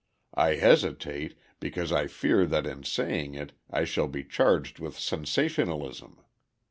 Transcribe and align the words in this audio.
I 0.33 0.55
hesitate, 0.55 1.37
because 1.59 1.91
I 1.91 2.07
fear 2.07 2.47
that 2.47 2.65
in 2.65 2.81
saying 2.83 3.35
it 3.35 3.51
I 3.69 3.83
shall 3.83 4.07
be 4.07 4.23
charged 4.23 4.79
with 4.79 4.97
sensationalism. 4.97 6.19